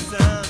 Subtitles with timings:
[0.00, 0.49] sun.